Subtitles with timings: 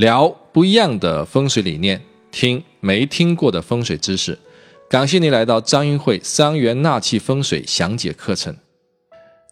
[0.00, 2.00] 聊不一样的风水理念，
[2.30, 4.38] 听没听过的风水知识。
[4.88, 8.56] 感谢你来到张运会三元纳气风水详解课程。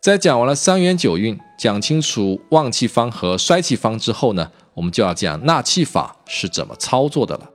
[0.01, 7.51] 在讲完了三元九运，讲清楚旺气方和衰气方之后呢，我们就要讲纳气法是怎么操作的了。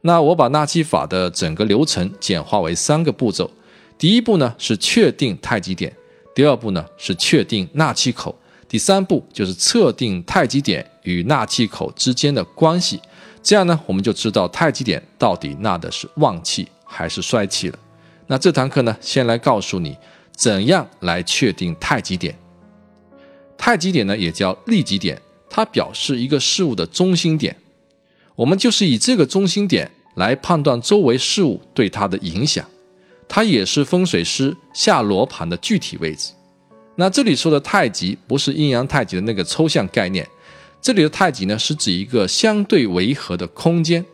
[0.00, 3.50] 那我把纳气法的整个流程简化为三个步骤。
[3.98, 5.94] 第一步呢是确定太极点，
[6.34, 8.34] 第二步呢是确定纳气口。
[8.68, 13.00] 第三步就是测定太极点与纳气口之间的关系，
[13.42, 17.78] 这样呢，我们就知道太极点到底纳的是旺气还是衰气了。
[18.26, 19.96] 那这堂课呢，先来告诉你
[20.34, 22.36] 怎样来确定太极点。
[23.56, 27.56] 太极点呢，也叫利极点，它表示一个事物的中心点。
[28.34, 32.64] 我们就是以这个中心点来判断周围事物对它的影响，
[33.28, 36.32] 它也是风水师下罗盘的具体位置。
[36.96, 40.26] 那这里说的太极不是阴阳太极的那个抽象概念，
[40.80, 44.04] 这里的太极呢是指一个相对维和的空间。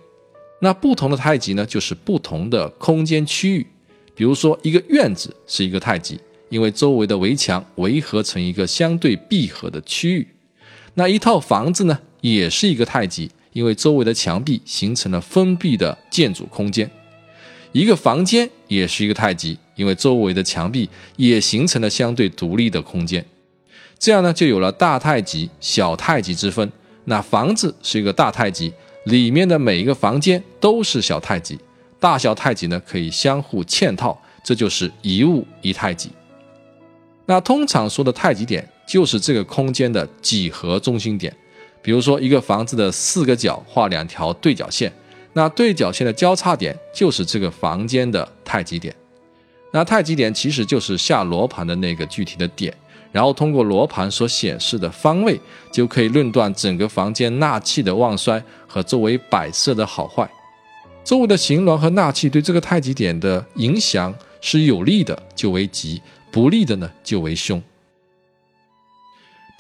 [0.63, 3.67] 那不同的太极呢，就是不同的空间区域。
[4.15, 10.27] 比如说，一个院子是一个太极，因为周围的围墙围合成一个相对闭合的区域。
[10.95, 16.91] 那一套房子呢，也是一个太极，因为周围的墙壁形成了封闭的建筑空间。
[17.73, 19.59] 一个房间也是一个太极。
[19.77, 23.25] 因为周围的墙壁也形成了相对独立的空间，
[23.99, 26.71] 这样呢就有了大太极、小太极之分。
[27.07, 28.71] 那房子是一个大太极，
[29.05, 31.59] 里面的每一个房间都是小太极，
[31.99, 36.11] 大小太极呢可以相互嵌套，这就是一物一太极。
[37.25, 41.35] 那通常说的太极点就是这个空间的几何中心点，
[41.81, 44.93] 比如说一个房子的四个角画两条对角线，
[45.33, 48.95] 那对角线的交叉点就是这个房间的太极点。
[49.73, 52.75] 那太极点其实就是下罗盘的那个具体的点，
[53.13, 60.29] 然后通过罗盘所显示的方位，就可以论断整个房间纳气的旺衰和周围摆设的好坏。
[61.05, 66.01] 周围的形峦和纳气对这个太极点的影响是有利的，就为吉；
[66.33, 67.63] 不利的呢，就为凶。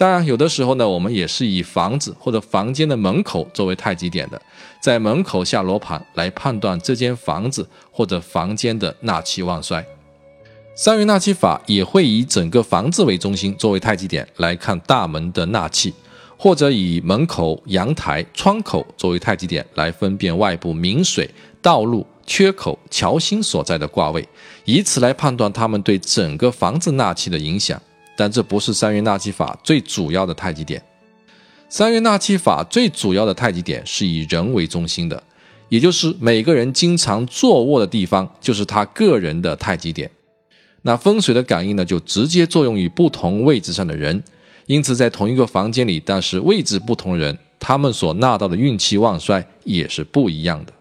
[0.00, 4.40] 当然，有的时候呢，我们也是以房子或者房间的门口作为太极点的，
[4.80, 9.84] 在门口下罗盘来判断这间房子或者房间的纳气旺衰。
[10.74, 15.92] 三元纳气法也会以整个房子为中心作为太极点来看大门的纳气，
[16.38, 21.28] 或者以门口、阳台、窗口作为太极点来分辨外部明水、
[21.60, 24.26] 道路、缺口、桥心所在的卦位，
[24.64, 27.78] 以此来判断它们对整个房子纳气的影响。
[28.20, 30.82] 但这不是三元纳气法最主要的太极点。
[31.70, 35.22] 三元纳气法最主要的太极点是以人为中心的，
[35.70, 40.10] 也就是每个人经常坐卧的地方就是他个人的太极点。
[40.82, 44.22] 那风水的感应呢，就直接作用于不同位置上的人，
[44.66, 50.72] 因此在同一个房间里，但是位置不同人，他们所纳到的运气旺衰也是不一样的。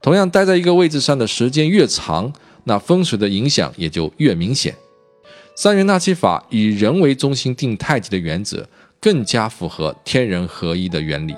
[0.00, 2.32] 同样，待在一个位置上的时间越长，
[2.64, 4.74] 那风水的影响也就越明显。
[5.56, 8.68] 三元纳气法以人为中心定太极的原则，
[9.00, 11.34] 更加符合天人合一的原理。